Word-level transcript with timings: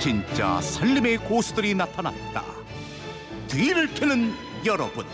진짜 0.00 0.58
살림의 0.62 1.18
고수들이 1.18 1.74
나타났다. 1.74 2.42
뒤를 3.48 3.92
캐는 3.92 4.32
여러분. 4.64 5.04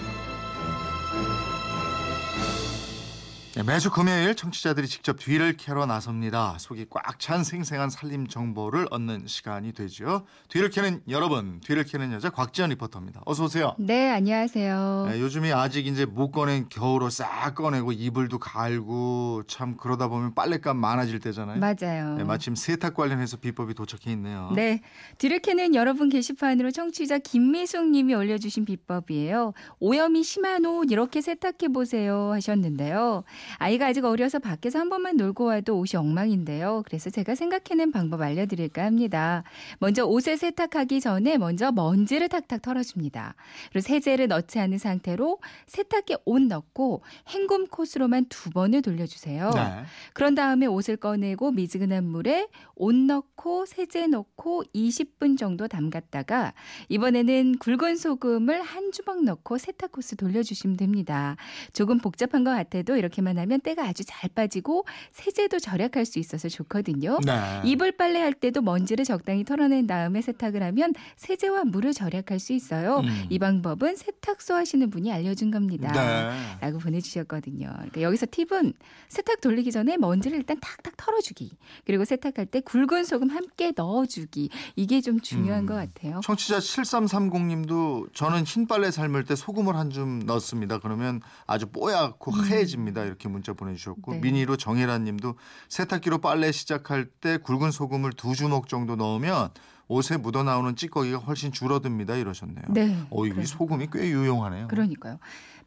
네, 3.56 3.62
매주 3.62 3.90
금요일 3.90 4.34
청취자들이 4.34 4.86
직접 4.86 5.18
뒤를 5.18 5.56
캐러 5.56 5.86
나섭니다. 5.86 6.58
속이 6.58 6.88
꽉 6.90 7.18
찬 7.18 7.42
생생한 7.42 7.88
살림 7.88 8.26
정보를 8.26 8.86
얻는 8.90 9.26
시간이 9.26 9.72
되죠. 9.72 10.26
뒤를 10.50 10.68
캐는 10.68 11.00
여러분, 11.08 11.60
뒤를 11.64 11.84
캐는 11.84 12.12
여자 12.12 12.28
곽지연 12.28 12.68
리포터입니다. 12.68 13.22
어서 13.24 13.44
오세요. 13.44 13.74
네, 13.78 14.10
안녕하세요. 14.10 15.06
네, 15.08 15.20
요즘이 15.22 15.54
아직 15.54 15.86
이제 15.86 16.04
못 16.04 16.32
꺼낸 16.32 16.68
겨울옷 16.68 17.10
싹 17.10 17.54
꺼내고 17.54 17.92
이불도 17.92 18.38
갈고 18.38 19.44
참 19.48 19.78
그러다 19.78 20.08
보면 20.08 20.34
빨래값 20.34 20.76
많아질 20.76 21.20
때잖아요. 21.20 21.58
맞아요. 21.58 22.16
네, 22.18 22.24
마침 22.24 22.54
세탁 22.54 22.92
관련해서 22.92 23.38
비법이 23.38 23.72
도착해 23.72 24.12
있네요. 24.12 24.52
네, 24.54 24.82
뒤를 25.16 25.38
캐는 25.38 25.74
여러분 25.74 26.10
게시판으로 26.10 26.72
청취자 26.72 27.16
김미숙 27.16 27.88
님이 27.88 28.12
올려주신 28.12 28.66
비법이에요. 28.66 29.54
오염이 29.80 30.22
심한 30.22 30.66
옷 30.66 30.92
이렇게 30.92 31.22
세탁해 31.22 31.68
보세요 31.72 32.32
하셨는데요. 32.32 33.24
아이가 33.58 33.86
아직 33.86 34.04
어려서 34.04 34.38
밖에서 34.38 34.78
한 34.78 34.88
번만 34.88 35.16
놀고 35.16 35.44
와도 35.44 35.78
옷이 35.78 35.98
엉망인데요. 35.98 36.82
그래서 36.86 37.10
제가 37.10 37.34
생각해낸 37.34 37.92
방법 37.92 38.22
알려드릴까 38.22 38.84
합니다. 38.84 39.44
먼저 39.78 40.04
옷을 40.04 40.36
세탁하기 40.36 41.00
전에 41.00 41.38
먼저 41.38 41.72
먼지를 41.72 42.28
탁탁 42.28 42.62
털어줍니다. 42.62 43.34
그리고 43.70 43.86
세제를 43.86 44.28
넣지 44.28 44.58
않은 44.58 44.78
상태로 44.78 45.38
세탁기에 45.66 46.18
옷 46.24 46.42
넣고 46.42 47.02
헹굼 47.28 47.68
코스로만 47.68 48.26
두 48.28 48.50
번을 48.50 48.82
돌려주세요. 48.82 49.50
네. 49.50 49.84
그런 50.12 50.34
다음에 50.34 50.66
옷을 50.66 50.96
꺼내고 50.96 51.52
미지근한 51.52 52.04
물에 52.04 52.48
옷 52.74 52.94
넣고 52.94 53.66
세제 53.66 54.06
넣고 54.06 54.64
20분 54.74 55.38
정도 55.38 55.68
담갔다가 55.68 56.52
이번에는 56.88 57.58
굵은 57.58 57.96
소금을 57.96 58.62
한 58.62 58.92
주먹 58.92 59.24
넣고 59.24 59.58
세탁 59.58 59.92
코스 59.92 60.16
돌려주시면 60.16 60.76
됩니다. 60.76 61.36
조금 61.72 61.98
복잡한 61.98 62.44
것 62.44 62.50
같아도 62.50 62.96
이렇게만 62.96 63.35
하면 63.38 63.60
때가 63.60 63.84
아주 63.84 64.04
잘 64.06 64.30
빠지고 64.30 64.84
세제도 65.12 65.58
절약할 65.58 66.04
수 66.04 66.18
있어서 66.18 66.48
좋거든요. 66.48 67.18
네. 67.24 67.62
이불 67.64 67.92
빨래할 67.92 68.32
때도 68.32 68.62
먼지를 68.62 69.04
적당히 69.04 69.44
털어낸 69.44 69.86
다음에 69.86 70.20
세탁을 70.20 70.62
하면 70.62 70.92
세제와 71.16 71.64
물을 71.64 71.92
절약할 71.92 72.38
수 72.38 72.52
있어요. 72.52 72.98
음. 72.98 73.24
이 73.30 73.38
방법은 73.38 73.96
세탁소 73.96 74.54
하시는 74.54 74.88
분이 74.90 75.12
알려준 75.12 75.50
겁니다. 75.50 75.92
네. 75.92 76.56
라고 76.60 76.78
보내주셨거든요. 76.78 77.68
그러니까 77.74 78.02
여기서 78.02 78.26
팁은 78.30 78.72
세탁 79.08 79.40
돌리기 79.40 79.72
전에 79.72 79.96
먼지를 79.96 80.38
일단 80.38 80.58
탁탁 80.60 80.96
털어주기. 80.96 81.56
그리고 81.84 82.04
세탁할 82.04 82.46
때 82.46 82.60
굵은 82.60 83.04
소금 83.04 83.30
함께 83.30 83.72
넣어주기. 83.74 84.50
이게 84.76 85.00
좀 85.00 85.20
중요한 85.20 85.64
음. 85.64 85.66
것 85.66 85.74
같아요. 85.74 86.20
청취자 86.22 86.58
7330님도 86.58 88.12
저는 88.14 88.44
흰 88.44 88.66
빨래 88.66 88.90
삶을 88.90 89.24
때 89.24 89.34
소금을 89.34 89.74
한 89.74 89.86
줌 89.86 90.18
넣습니다. 90.26 90.78
그러면 90.78 91.20
아주 91.46 91.66
뽀얗고 91.68 92.32
하얘집니다. 92.32 93.04
이렇게 93.04 93.25
문자 93.28 93.52
보내주셨고 93.52 94.12
네. 94.12 94.20
미니로 94.20 94.56
정혜란님도 94.56 95.34
세탁기로 95.68 96.18
빨래 96.18 96.52
시작할 96.52 97.06
때 97.06 97.38
굵은 97.38 97.70
소금을 97.70 98.12
두 98.12 98.34
주먹 98.34 98.68
정도 98.68 98.96
넣으면 98.96 99.50
옷에 99.88 100.16
묻어 100.16 100.42
나오는 100.42 100.74
찌꺼기가 100.74 101.18
훨씬 101.18 101.52
줄어듭니다. 101.52 102.16
이러셨네요. 102.16 102.64
네. 102.70 103.06
어, 103.10 103.26
이. 103.26 103.46
소금이 103.46 103.88
꽤 103.92 104.08
유용하네요. 104.10 104.68
그러니까요. 104.68 105.18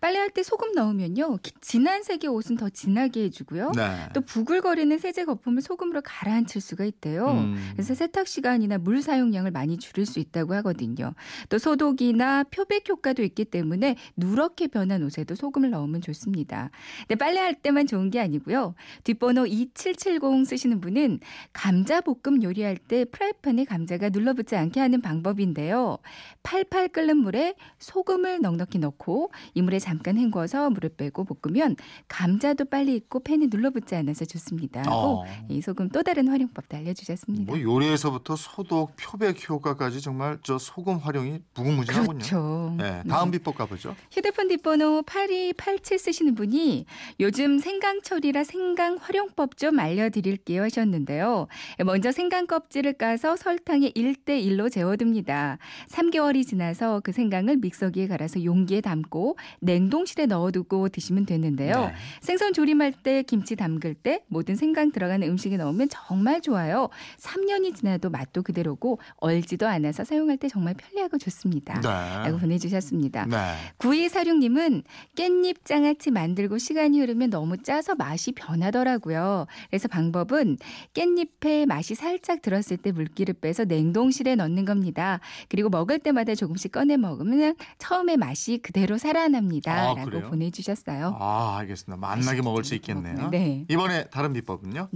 빨래할 0.02 0.30
때 0.30 0.44
소금 0.44 0.72
넣으면요. 0.73 1.38
기- 1.44 1.52
진한 1.61 2.03
색의 2.03 2.30
옷은 2.30 2.55
더 2.55 2.69
진하게 2.69 3.23
해주고요. 3.25 3.72
네. 3.75 4.08
또 4.14 4.22
부글거리는 4.22 4.97
세제 4.97 5.25
거품을 5.25 5.61
소금으로 5.61 6.02
가라앉힐 6.03 6.61
수가 6.61 6.86
있대요. 6.86 7.28
음. 7.31 7.69
그래서 7.73 7.94
세탁 7.94 8.27
시간이나 8.27 8.77
물 8.77 9.02
사용량을 9.02 9.52
많이 9.52 9.77
줄일 9.77 10.05
수 10.05 10.20
있다고 10.20 10.53
하거든요. 10.55 11.14
또 11.50 11.58
소독이나 11.58 12.44
표백 12.45 12.88
효과도 12.88 13.23
있기 13.23 13.45
때문에 13.45 13.95
누렇게 14.15 14.67
변한 14.67 15.04
옷에도 15.04 15.36
소금을 15.36 15.70
넣으면 15.71 16.02
좋습니다. 16.02 16.71
근데 17.08 17.16
빨래할 17.16 17.55
때만 17.55 17.86
좋은 17.87 18.10
게 18.10 18.20
아니고요. 18.21 18.76
뒷번호 19.04 19.45
2770 19.48 20.45
쓰시는 20.45 20.80
분은 20.80 21.20
감자 21.52 21.99
볶음 22.02 22.42
요리할 22.42 22.77
때 22.77 23.04
프라이팬에 23.05 23.66
감자가 23.66 24.10
눌러붙지 24.10 24.55
않게 24.55 24.80
하는 24.80 25.02
방법인데요. 25.02 25.98
팔팔 26.43 26.89
끓는 26.89 27.17
물에 27.17 27.55
소금을 27.80 28.39
넉넉히 28.42 28.80
넣고 28.80 29.31
이 29.54 29.61
물에 29.61 29.80
잠깐 29.89 30.20
헹궈서 30.20 30.70
물을 30.70 30.89
빼고 30.89 31.23
볶으면 31.26 31.76
감자도 32.08 32.66
빨리 32.66 32.95
익고 32.98 33.22
팬에 33.23 33.48
눌러붙지 33.50 33.95
않아서 33.95 34.23
좋습니다. 34.23 34.83
어. 34.88 35.23
이 35.50 35.61
소금 35.61 35.89
또 35.89 36.04
다른 36.04 36.27
활용법도 36.27 36.77
알려주셨습니다. 36.77 37.52
뭐 37.52 37.60
요리에서부터 37.60 38.36
소독, 38.36 38.95
표백 38.98 39.49
효과까지 39.49 39.99
정말 40.02 40.38
저 40.44 40.60
소금 40.60 40.98
활용이 40.98 41.39
무궁무진하군요. 41.55 42.20
그렇죠. 42.20 42.76
네, 42.78 43.02
다음 43.10 43.32
비법 43.32 43.58
가보죠. 43.58 43.95
휴대폰 44.11 44.48
뒷번호 44.49 45.02
8287 45.08 45.98
쓰시는 45.98 46.36
분이 46.36 46.86
요즘 47.20 47.58
생강철이라 47.58 48.44
생강 48.44 48.98
활용법 49.02 49.58
좀 49.58 49.80
알려드릴게요 49.80 50.61
하셨는데요. 50.61 51.48
먼저 51.83 52.11
생강 52.11 52.45
껍질을 52.45 52.94
까서 52.94 53.36
설탕에 53.36 53.89
1대1로 53.89 54.72
재워둡니다. 54.72 55.58
3개월이 55.88 56.45
지나서 56.45 57.02
그 57.04 57.11
생강을 57.11 57.58
믹서기에 57.58 58.08
갈아서 58.08 58.44
용기에 58.44 58.82
담고 58.82 59.36
냉 59.61 59.79
동실에 59.88 60.26
넣어두고 60.26 60.90
드시면 60.90 61.26
되는데요. 61.26 61.86
네. 61.86 61.94
생선 62.22 62.54
조림할 62.54 62.92
때 63.04 63.22
김치 63.23 63.56
담글 63.56 63.94
때 63.94 64.23
모든 64.28 64.56
생강 64.56 64.92
들어가는 64.92 65.26
음식에 65.28 65.58
넣으면 65.58 65.88
정말 65.90 66.42
좋아요. 66.42 66.90
3년이 67.20 67.76
지나도 67.76 68.10
맛도 68.10 68.42
그대로고 68.42 69.00
얼지도 69.17 69.67
않아서 69.67 70.04
사용할 70.04 70.38
때 70.38 70.48
정말 70.48 70.73
편리하고 70.73 71.17
좋습니다. 71.17 71.80
라고 71.80 72.36
네. 72.36 72.42
보내주셨습니다. 72.42 73.26
네. 73.28 73.38
9246님은 73.78 74.84
깻잎 75.16 75.64
장아찌 75.64 76.11
만들고 76.11 76.58
시간이 76.58 77.00
흐르면 77.00 77.30
너무 77.30 77.58
짜서 77.61 77.96
맛이 77.96 78.32
변하더라고요. 78.32 79.46
그래서 79.70 79.88
방법은 79.88 80.58
깻잎에 80.94 81.66
맛이 81.67 81.96
살짝 81.96 82.42
들었을 82.42 82.78
때 82.78 82.92
물기를 82.92 83.36
빼서 83.36 83.66
냉동실에 83.66 84.36
넣는 84.36 84.66
겁니다. 84.66 85.20
그리고 85.48 85.70
먹을 85.70 86.00
때마다 86.00 86.36
조금씩 86.36 86.72
꺼내 86.72 86.98
먹으면 86.98 87.56
처음에 87.78 88.17
맛이 88.17 88.58
그대로 88.58 88.98
살아납니다. 88.98 89.68
아, 89.71 89.93
라고 89.93 90.05
그래요? 90.05 90.30
보내주셨어요. 90.30 91.17
아, 91.19 91.57
알겠습니다. 91.59 91.99
맛나게 91.99 92.41
먹을 92.41 92.63
수 92.63 92.75
있겠네요. 92.75 93.30
네. 93.30 93.65
이번에 93.69 94.05
다른 94.05 94.33
비법은요? 94.33 94.89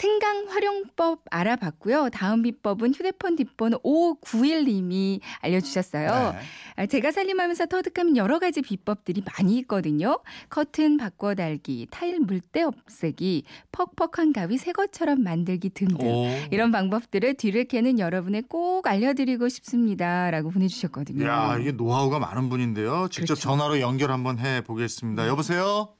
생강 0.00 0.46
활용법 0.48 1.24
알아봤고요. 1.30 2.08
다음 2.08 2.40
비법은 2.40 2.94
휴대폰 2.94 3.36
뒷번호 3.36 3.78
591님이 3.82 5.20
알려주셨어요. 5.40 6.32
네. 6.32 6.38
아, 6.76 6.86
제가 6.86 7.12
살림하면서 7.12 7.66
터득하면 7.66 8.16
여러 8.16 8.38
가지 8.38 8.62
비법들이 8.62 9.22
많이 9.36 9.58
있거든요. 9.58 10.18
커튼 10.48 10.96
바꿔 10.96 11.34
달기, 11.34 11.86
타일 11.90 12.18
물때 12.20 12.62
없애기, 12.62 13.44
퍽퍽한 13.72 14.32
가위 14.32 14.56
새 14.56 14.72
것처럼 14.72 15.22
만들기 15.22 15.68
등등. 15.68 16.08
오. 16.08 16.28
이런 16.50 16.72
방법들을 16.72 17.34
뒤를 17.34 17.64
캐는 17.64 17.98
여러분에 17.98 18.40
꼭 18.48 18.86
알려드리고 18.86 19.50
싶습니다. 19.50 20.30
라고 20.30 20.48
보내주셨거든요. 20.48 21.26
야, 21.26 21.58
이게 21.60 21.72
노하우가 21.72 22.18
많은 22.18 22.48
분인데요. 22.48 23.08
직접 23.10 23.34
그렇죠. 23.34 23.42
전화로 23.42 23.80
연결 23.80 24.12
한번 24.12 24.38
해 24.38 24.62
보겠습니다. 24.62 25.28
여보세요? 25.28 25.94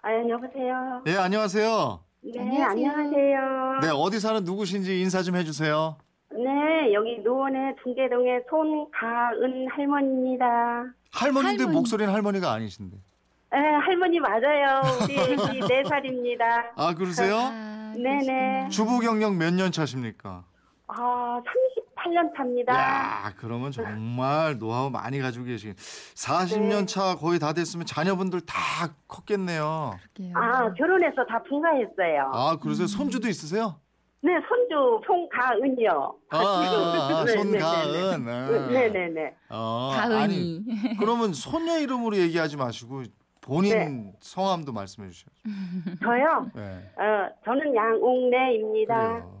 아, 0.00 0.08
여보세요. 0.30 1.02
예, 1.08 1.16
안녕하세요. 1.16 2.04
네, 2.32 2.40
안녕하세요. 2.62 2.90
안녕하세요. 2.90 3.80
네, 3.82 3.88
어디 3.90 4.18
사는 4.18 4.42
누구신지 4.44 5.00
인사 5.00 5.22
좀 5.22 5.36
해주세요. 5.36 5.96
네, 6.32 6.92
여기 6.94 7.18
노원의 7.18 7.76
둥계동의 7.82 8.44
손가은 8.48 9.68
할머니입니다. 9.70 10.84
할머니인데 11.12 11.62
할머니. 11.64 11.76
목소리는 11.78 12.12
할머니가 12.12 12.50
아니신데. 12.52 12.96
네, 13.52 13.58
할머니 13.58 14.18
맞아요. 14.20 14.80
우리 15.04 15.16
애기 15.18 15.60
네 15.68 15.84
살입니다. 15.86 16.72
아, 16.76 16.94
그러세요? 16.94 17.36
아, 17.36 17.92
네네. 17.96 18.68
주부 18.70 19.00
경력 19.00 19.34
몇 19.36 19.52
년 19.52 19.70
차십니까? 19.70 20.44
아, 20.86 21.40
38년 21.96 22.36
차입니다. 22.36 22.74
야, 22.74 23.32
그러면 23.38 23.72
정말 23.72 24.58
노하우 24.58 24.90
많이 24.90 25.18
가지고 25.18 25.46
계신 25.46 25.74
40년 25.74 26.80
네. 26.80 26.86
차 26.86 27.14
거의 27.16 27.38
다 27.38 27.52
됐으면 27.52 27.86
자녀분들 27.86 28.42
다 28.42 28.94
컸겠네요. 29.08 29.98
그러게요. 30.14 30.34
아, 30.36 30.72
결혼해서 30.74 31.24
다 31.26 31.42
분가했어요. 31.48 32.30
아, 32.32 32.56
그러세요? 32.58 32.86
손주도 32.86 33.28
있으세요? 33.28 33.80
네, 34.20 34.32
손주 34.48 35.00
손가은이요. 35.06 36.14
아, 36.30 36.38
아, 36.38 37.18
아, 37.20 37.24
네, 37.24 37.32
손가은. 37.32 38.28
아. 38.28 38.68
네네 38.68 39.08
네. 39.08 39.34
어, 39.50 39.92
아니, 39.94 40.14
가은이. 40.14 40.64
그러면 40.98 41.32
손녀 41.34 41.78
이름으로 41.78 42.16
얘기하지 42.16 42.56
마시고 42.56 43.02
본인 43.44 43.72
네. 43.72 44.12
성함도 44.20 44.72
말씀해 44.72 45.10
주셔야죠. 45.10 45.34
저요? 46.02 46.50
네. 46.54 46.62
어, 46.96 47.28
저는 47.44 47.74
양옥래입니다. 47.74 49.08
그래요. 49.08 49.40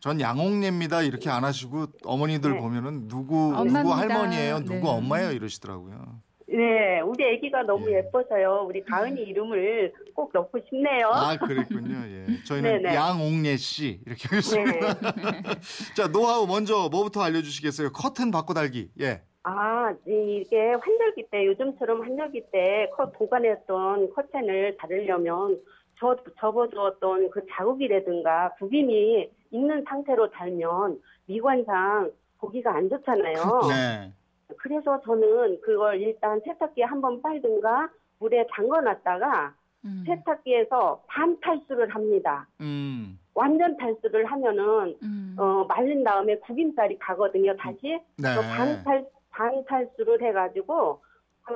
전 0.00 0.20
양옥래입니다. 0.20 1.02
이렇게 1.02 1.30
안 1.30 1.44
하시고 1.44 1.86
어머니들 2.04 2.52
네. 2.52 2.60
보면은 2.60 3.08
누구 3.08 3.54
누구 3.54 3.56
엄마입니다. 3.56 3.96
할머니예요, 3.96 4.60
누구 4.60 4.74
네. 4.74 4.88
엄마예요 4.90 5.32
이러시더라고요. 5.32 6.20
네, 6.50 6.56
네, 6.56 7.00
우리 7.00 7.36
아기가 7.36 7.62
너무 7.62 7.90
예. 7.90 7.98
예뻐서요. 7.98 8.66
우리 8.68 8.82
가은이 8.84 9.20
이름을 9.20 9.92
꼭 10.14 10.30
넣고 10.34 10.58
싶네요. 10.68 11.08
아 11.12 11.36
그랬군요. 11.38 12.04
예. 12.06 12.26
저희는 12.44 12.82
네네. 12.82 12.94
양옥례 12.94 13.56
씨 13.56 14.00
이렇게 14.06 14.28
하겠습니다. 14.28 14.94
네. 14.94 15.42
자 15.96 16.08
노하우 16.08 16.46
먼저 16.46 16.88
뭐부터 16.90 17.22
알려주시겠어요? 17.22 17.92
커튼 17.92 18.30
바꿔 18.30 18.52
달기. 18.54 18.90
예. 19.00 19.22
아, 19.50 19.94
이게 20.06 20.74
환절기 20.74 21.28
때, 21.30 21.46
요즘처럼 21.46 22.02
환절기 22.02 22.50
때 22.52 22.90
커, 22.94 23.10
보관했던 23.10 24.12
커튼을 24.12 24.76
다르려면 24.76 25.58
저, 25.98 26.16
접어두었던 26.38 27.30
그 27.30 27.40
자국이라든가 27.50 28.54
구김이 28.58 29.30
있는 29.50 29.84
상태로 29.88 30.30
달면 30.32 31.00
미관상 31.26 32.10
보기가 32.38 32.74
안 32.74 32.90
좋잖아요. 32.90 33.34
네. 33.72 34.12
그래서 34.58 35.00
저는 35.00 35.60
그걸 35.62 36.00
일단 36.02 36.40
세탁기에 36.44 36.84
한번 36.84 37.22
빨든가 37.22 37.88
물에 38.18 38.46
담궈놨다가 38.50 39.54
음. 39.86 40.04
세탁기에서 40.06 41.04
반 41.06 41.40
탈수를 41.40 41.94
합니다. 41.94 42.46
음. 42.60 43.18
완전 43.32 43.76
탈수를 43.78 44.26
하면은 44.26 44.96
음. 45.02 45.36
어, 45.38 45.64
말린 45.68 46.04
다음에 46.04 46.36
구김살이 46.38 46.98
가거든요. 46.98 47.56
다시 47.56 47.98
네. 48.16 48.34
또 48.34 48.42
반탈 48.42 49.06
반탈수를 49.48 50.20
해가지고 50.22 51.00
그 51.42 51.54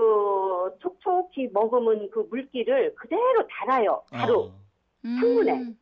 촉촉히 0.81 1.49
머금은 1.53 2.09
그 2.11 2.21
물기를 2.31 2.95
그대로 2.95 3.47
달아요. 3.51 4.03
바로 4.11 4.41
어. 4.41 4.53
창문에. 5.05 5.53
음. 5.53 5.77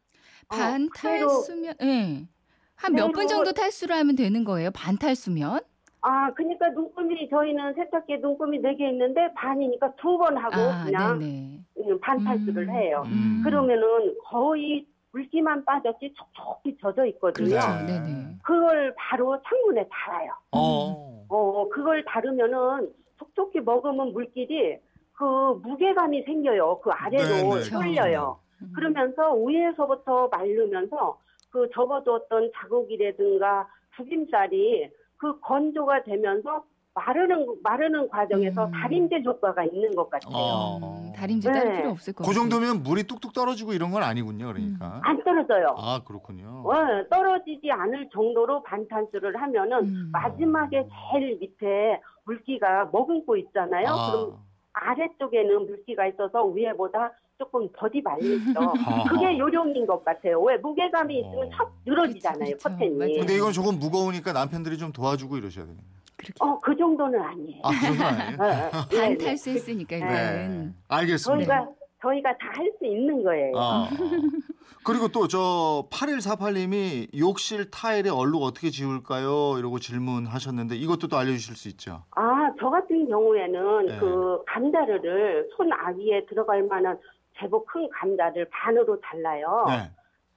반 0.49 0.85
어, 0.85 0.89
그대로- 0.93 1.29
탈수면 1.29 1.75
예. 1.83 2.27
한몇 2.75 3.13
분 3.13 3.29
정도 3.29 3.53
탈수를 3.53 3.95
하면 3.95 4.17
되는 4.17 4.43
거예요? 4.43 4.71
반 4.73 4.97
탈수면? 4.97 5.61
아 6.03 6.33
그러니까 6.33 6.71
눈금이 6.71 7.29
저희는 7.29 7.75
세탁기에 7.75 8.17
눈금이 8.17 8.59
네 8.61 8.75
개 8.75 8.89
있는데 8.89 9.31
반이니까 9.35 9.95
두 9.97 10.17
번 10.17 10.37
하고 10.39 10.57
아, 10.57 10.85
그냥 10.85 11.19
네네. 11.19 11.61
음, 11.91 12.01
반탈수를 12.01 12.69
음. 12.69 12.75
해요. 12.75 13.03
음. 13.07 13.43
그러면은 13.45 14.17
거의 14.25 14.87
물기만 15.13 15.65
빠졌지 15.67 16.15
촉촉히 16.17 16.77
젖어 16.81 17.05
있거든요. 17.07 17.49
그렇죠. 17.51 17.69
네. 17.87 18.37
그걸 18.43 18.95
바로 18.97 19.39
창문에 19.47 19.87
달아요. 19.91 20.33
어. 20.53 21.20
어, 21.31 21.69
그걸 21.69 22.05
다루면은 22.05 22.93
촉촉히 23.19 23.61
먹으면 23.61 24.13
물길이 24.13 24.79
그 25.13 25.25
무게감이 25.63 26.23
생겨요. 26.25 26.81
그 26.83 26.91
아래로 26.91 27.25
네네. 27.25 27.61
쏠려요. 27.63 28.41
음. 28.63 28.73
그러면서 28.75 29.35
위에서부터 29.35 30.29
마르면서 30.29 31.19
그 31.51 31.69
접어두었던 31.73 32.51
자국이라든가 32.55 33.69
구김살이 33.97 34.91
그 35.17 35.39
건조가 35.41 36.03
되면서 36.05 36.65
마르는 36.95 37.57
마르는 37.63 38.09
과정에서 38.09 38.67
음. 38.67 38.73
다림질 38.73 39.23
효과가 39.25 39.65
있는 39.65 39.95
것 39.95 40.11
같아요. 40.11 40.35
어. 40.35 40.79
음, 40.79 41.13
다림질 41.13 41.53
따로 41.53 41.71
네. 41.71 41.77
필요 41.77 41.91
없을 41.91 42.13
것그 42.13 42.27
같아요. 42.29 42.41
정도면 42.49 42.83
물이 42.83 43.05
뚝뚝 43.05 43.33
떨어지고 43.33 43.73
이런 43.75 43.91
건 43.91 44.03
아니군요. 44.03 44.47
그러니까. 44.47 45.01
안 45.05 45.23
떨어져요. 45.23 45.75
아 45.79 46.03
그렇군요. 46.05 46.65
어, 46.67 46.75
떨어지지 47.09 47.71
않을 47.71 48.09
정도로 48.13 48.63
반탄수를 48.65 49.41
하면은 49.41 49.79
음. 49.85 50.09
마지막에 50.13 50.87
제일 51.13 51.39
밑에 51.41 52.01
물기가 52.25 52.89
머금고 52.93 53.37
있잖아요. 53.37 53.87
그럼 54.13 54.39
아래쪽에는 54.73 55.67
물기가 55.67 56.07
있어서 56.07 56.45
위에보다 56.47 57.13
조금 57.39 57.69
더디 57.73 58.03
말리죠. 58.03 58.53
그게 59.09 59.39
요령인 59.39 59.87
것 59.87 60.05
같아요. 60.05 60.41
왜 60.43 60.57
무게감이 60.59 61.21
있으면 61.21 61.47
어. 61.47 61.51
척 61.57 61.73
늘어지잖아요. 61.87 62.57
커튼이. 62.59 62.97
맞아요. 62.97 63.15
근데 63.19 63.37
이건 63.37 63.53
조금 63.53 63.79
무거우니까 63.79 64.33
남편들이 64.33 64.77
좀 64.77 64.93
도와주고 64.93 65.39
이러셔야 65.39 65.67
돼요. 65.67 65.77
그렇게 66.21 66.33
어, 66.41 66.59
그 66.61 66.77
정도는 66.77 67.21
아니에요. 67.21 67.61
아, 67.65 67.71
그 67.71 67.87
정도 67.87 68.05
아니에요? 68.05 68.37
어, 68.41 68.45
어. 68.45 68.71
반 68.71 68.89
네, 68.91 69.09
네. 69.17 69.19
탈수했으니까 69.25 69.97
네. 69.97 70.03
일단은 70.03 70.75
알겠습니다. 70.89 71.55
저희가 71.57 71.71
저희가 72.03 72.31
다 72.39 72.49
할 72.55 72.71
수 72.79 72.87
있는 72.87 73.23
거예요. 73.23 73.53
아. 73.57 73.89
그리고 74.85 75.09
또 75.09 75.27
저 75.29 75.87
8148님이 75.91 77.09
욕실 77.19 77.71
타일에 77.71 78.09
얼룩 78.09 78.43
어떻게 78.43 78.71
지울까요? 78.71 79.59
이러고 79.59 79.79
질문하셨는데 79.79 80.77
이것도 80.77 81.09
또 81.09 81.17
알려주실 81.19 81.57
수 81.57 81.69
있죠. 81.69 82.05
아, 82.17 82.51
저 82.59 82.71
같은 82.71 83.07
경우에는 83.09 83.87
네. 83.87 83.99
그 83.99 84.43
감자를 84.47 85.49
손 85.57 85.71
아기에 85.73 86.25
들어갈 86.27 86.63
만한 86.63 86.99
제법 87.39 87.67
큰 87.67 87.89
감자를 87.91 88.49
반으로 88.51 88.99
잘라요. 89.05 89.65
네. 89.69 89.91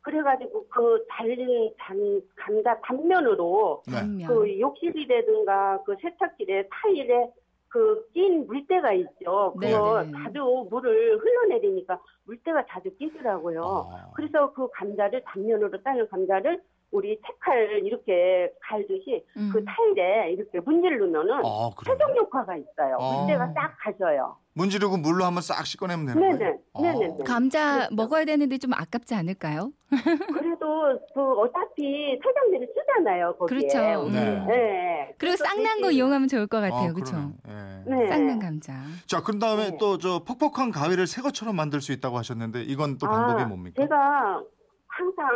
그래가지고 0.04 0.68
그 0.68 1.06
잘린 1.12 1.74
단, 1.78 2.22
감자 2.36 2.80
단면으로 2.82 3.84
네. 3.88 4.26
그 4.28 4.60
욕실이라든가 4.60 5.82
그 5.86 5.96
세탁실에 6.02 6.68
타일에 6.70 7.32
그 7.70 8.06
낀 8.14 8.46
물때가 8.46 8.94
있죠. 8.94 9.54
그거 9.60 10.04
네네. 10.04 10.12
자주 10.24 10.68
물을 10.70 11.18
흘러내리니까 11.18 12.00
물때가 12.26 12.66
자주 12.70 12.96
끼더라고요. 12.98 13.64
아. 13.92 14.12
그래서 14.14 14.54
그 14.54 14.70
감자를 14.70 15.24
단면으로 15.26 15.82
자른 15.82 16.08
감자를 16.08 16.62
우리 16.92 17.20
채칼 17.22 17.82
이렇게 17.84 18.54
갈듯이 18.62 19.26
음. 19.36 19.50
그 19.52 19.66
타일에 19.66 20.32
이렇게 20.34 20.60
문지르면은 20.60 21.42
아? 21.44 21.72
세정 21.84 22.16
효과가 22.16 22.56
있어요. 22.56 22.98
아. 23.00 23.18
물때가 23.26 23.52
싹 23.54 23.76
가져요. 23.80 24.38
문지르고 24.56 24.98
물로 24.98 25.26
한번 25.26 25.42
싹 25.42 25.66
씻어내면 25.66 26.06
되는 26.06 26.22
거예요? 26.22 26.38
네네. 26.38 26.58
아. 26.74 26.82
네네네. 26.82 27.24
감자 27.26 27.76
그렇죠. 27.88 27.96
먹어야 27.96 28.26
되는데 28.26 28.58
좀 28.58 28.74
아깝지 28.74 29.16
않을까요? 29.16 29.72
그래도 30.34 31.00
그 31.14 31.22
어차피 31.40 32.20
세정제를 32.24 32.68
쓰잖아요. 32.76 33.36
거기에. 33.38 33.58
그렇죠. 33.58 33.80
네. 34.10 34.20
음. 34.20 34.48
네. 34.48 35.16
그리고 35.18 35.36
그래서 35.36 35.46
쌍난 35.46 35.82
거 35.82 35.92
이용하면 35.92 36.28
좋을 36.28 36.48
것 36.48 36.58
아, 36.64 36.70
같아요. 36.70 36.94
그렇죠? 36.94 37.32
그러네. 37.44 37.84
예. 37.88 37.94
네. 37.96 38.10
쌍난 38.10 38.40
감자. 38.40 38.74
자, 39.08 39.22
그 39.22 39.38
다음에 39.40 39.72
네. 39.72 39.78
또저 39.78 40.24
퍽퍽한 40.24 40.72
가위를 40.72 41.08
새 41.08 41.22
것처럼 41.22 41.56
만들 41.56 41.82
수 41.82 41.92
있다고 41.92 42.18
하셨는데 42.18 42.64
이건 42.64 42.98
또 42.98 43.08
방법이 43.08 43.42
아, 43.42 43.46
뭡니까? 43.46 43.82
제가 43.82 44.44
항상 44.88 45.28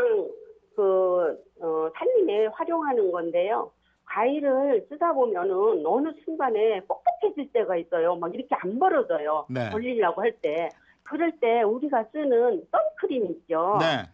그 0.75 1.35
어, 1.61 1.89
살림에 1.97 2.47
활용하는 2.53 3.11
건데요. 3.11 3.71
과일을 4.05 4.85
쓰다 4.89 5.11
보면은 5.13 5.83
어느 5.85 6.09
순간에 6.23 6.79
뻑뻑 6.87 7.03
해질 7.23 7.51
때가 7.51 7.75
있어요. 7.77 8.15
막 8.15 8.33
이렇게 8.33 8.55
안 8.55 8.77
벌어져요. 8.79 9.45
네. 9.49 9.69
벌리려고 9.69 10.21
할 10.21 10.31
때. 10.33 10.69
그럴 11.03 11.31
때 11.39 11.61
우리가 11.61 12.05
쓰는 12.11 12.63
선크림 12.71 13.25
있죠. 13.31 13.77
네. 13.79 14.09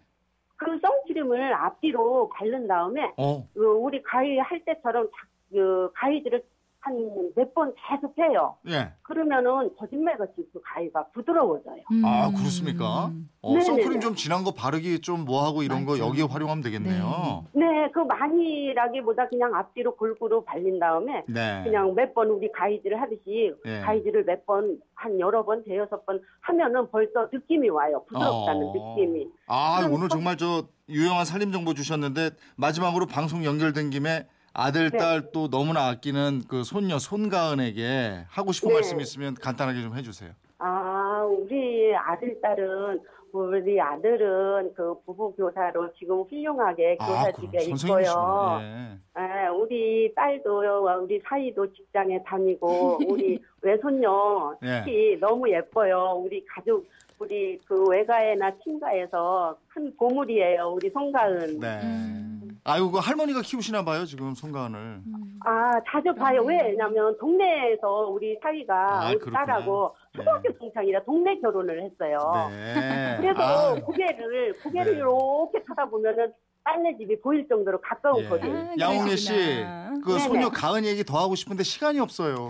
그 0.56 0.80
선크림을 0.80 1.54
앞뒤로 1.54 2.30
바른 2.30 2.68
다음에 2.68 3.12
어. 3.18 3.46
그 3.54 3.66
우리 3.66 4.02
가위 4.04 4.38
할 4.38 4.64
때처럼 4.64 5.08
자- 5.08 5.28
그 5.52 5.92
가위들을 5.96 6.44
한 6.86 6.94
몇 7.38 7.54
번 7.54 7.74
계속 7.88 8.14
해요. 8.20 8.58
예. 8.68 8.92
그러면은 9.04 9.74
거짓말같이 9.78 10.34
그 10.52 10.60
가위가 10.62 11.08
부드러워져요. 11.14 11.78
아, 12.04 12.28
음. 12.28 12.36
그렇습니까? 12.36 13.10
어, 13.42 13.48
네네네. 13.54 13.64
선크림 13.66 14.00
좀 14.02 14.16
진한 14.16 14.44
거 14.44 14.52
바르기 14.52 15.00
좀 15.00 15.24
뭐하고 15.24 15.64
이런 15.64 15.86
거 15.86 15.94
맞죠. 15.94 16.08
여기에 16.08 16.24
활용하면 16.26 16.62
되겠네요. 16.62 17.46
네, 17.54 17.90
그 17.94 18.00
많이라기보다 18.00 19.30
그냥 19.30 19.56
앞뒤로 19.56 19.96
골고루 19.96 20.44
발린 20.44 20.78
다음에 20.80 21.24
네. 21.28 21.62
그냥 21.64 21.94
몇 21.96 22.14
번 22.14 22.28
우리 22.30 22.52
가위질을 22.52 23.00
하듯이 23.02 23.54
예. 23.66 23.80
가위질을 23.80 24.26
몇 24.26 24.46
번, 24.46 24.78
한 24.94 25.20
여러 25.20 25.44
번, 25.46 25.64
대여섯 25.64 26.06
번 26.06 26.22
하면은 26.42 26.90
벌써 26.92 27.28
느낌이 27.32 27.70
와요. 27.70 28.04
부드럽다는 28.08 28.62
어. 28.68 28.74
느낌이. 28.96 29.28
아, 29.48 29.78
그럼 29.80 29.94
오늘 29.94 30.10
또- 30.10 30.16
정말 30.16 30.38
저 30.38 30.64
유용한 30.90 31.24
살림 31.26 31.52
정보 31.54 31.74
주셨는데 31.74 32.32
마지막으로 32.58 33.06
방송 33.06 33.46
연결된 33.46 33.90
김에 33.90 34.28
아들, 34.54 34.92
네. 34.92 34.98
딸또 34.98 35.50
너무나 35.50 35.88
아끼는 35.88 36.44
그 36.48 36.64
손녀 36.64 37.00
손가은에게 37.00 38.26
하고 38.30 38.52
싶은 38.52 38.70
네. 38.70 38.76
말씀 38.76 39.00
있으면 39.00 39.34
간단하게 39.34 39.82
좀 39.82 39.96
해주세요. 39.96 40.32
아, 40.60 41.26
우리 41.28 41.94
아들, 41.96 42.40
딸은, 42.40 43.02
우리 43.32 43.82
아들은 43.82 44.74
그 44.76 44.94
부부 45.06 45.34
교사로 45.36 45.92
지금 45.98 46.22
훌륭하게 46.22 46.98
아, 47.00 47.08
교사직에 47.08 47.66
그럼 47.66 47.78
있고요. 47.78 48.60
예. 48.62 48.98
아, 49.16 49.52
우리 49.52 50.14
딸도, 50.14 50.88
우리 51.02 51.20
사이도 51.28 51.74
직장에 51.74 52.22
다니고, 52.24 53.00
우리 53.10 53.40
외손녀 53.62 54.56
예. 54.64 54.84
특히 54.86 55.18
너무 55.20 55.50
예뻐요. 55.50 56.22
우리 56.24 56.46
가족, 56.46 56.86
우리 57.18 57.60
그 57.66 57.88
외가에나 57.88 58.52
친가에서 58.64 59.58
큰 59.68 59.92
보물이에요. 59.98 60.74
우리 60.76 60.92
송가은. 60.92 61.60
네. 61.60 62.23
음. 62.66 62.72
아이고, 62.72 62.92
그 62.92 63.00
할머니가 63.00 63.42
키우시나 63.42 63.84
봐요, 63.84 64.06
지금 64.06 64.34
손가은을. 64.34 64.80
음. 64.80 65.40
아, 65.46 65.72
자주 65.88 66.14
봐요. 66.16 66.44
그러네. 66.46 66.70
왜냐면 66.72 67.18
동네에서 67.20 68.08
우리 68.10 68.38
사이가 68.42 68.74
아, 68.74 69.10
우리 69.10 69.20
그렇구나. 69.20 69.46
딸하고 69.46 69.96
네. 70.14 70.18
초등학교 70.18 70.58
동창이라 70.58 71.04
동네 71.04 71.40
결혼을 71.42 71.84
했어요. 71.84 72.18
네. 72.50 73.18
그래서 73.20 73.42
아, 73.42 73.76
고개를 73.76 74.54
고개를 74.64 74.94
네. 74.94 74.98
이렇게 75.00 75.62
쳐다보면은 75.68 76.34
딸네 76.64 76.96
집이 76.98 77.20
보일 77.20 77.46
정도로 77.50 77.82
가까운 77.82 78.24
예. 78.24 78.30
거리. 78.30 78.50
아, 78.50 78.74
양홍래 78.80 79.18
씨, 79.18 79.34
그러시구나. 79.34 79.83
그 80.04 80.12
네네. 80.12 80.28
소녀 80.28 80.50
가은 80.50 80.86
얘기 80.86 81.04
더 81.04 81.20
하고 81.20 81.36
싶은데 81.36 81.64
시간이 81.64 82.00
없어요. 82.00 82.50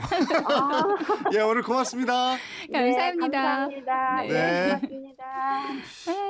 아, 0.50 0.84
예, 1.34 1.40
오늘 1.40 1.62
고맙습니다. 1.62 2.36
감사합니다. 2.72 3.68
네, 3.68 3.82
감사합니다. 3.86 4.22
네. 4.22 4.28
네, 4.28 4.68
고맙습니다. 4.68 5.24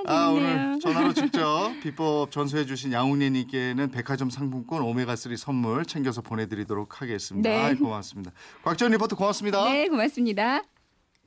아, 0.05 0.27
재밌네요. 0.27 0.33
오늘 0.33 0.79
전화로 0.79 1.13
직접 1.13 1.71
비법 1.81 2.31
전수해 2.31 2.65
주신 2.65 2.91
양웅래님께는 2.91 3.91
백화점 3.91 4.29
상품권 4.29 4.81
오메가3 4.83 5.37
선물 5.37 5.85
챙겨서 5.85 6.21
보내드리도록 6.21 7.01
하겠습니다. 7.01 7.49
네. 7.49 7.63
아이, 7.63 7.75
고맙습니다. 7.75 8.31
곽지연 8.63 8.91
리포터 8.91 9.15
고맙습니다. 9.15 9.63
네, 9.65 9.87
고맙습니다. 9.87 10.63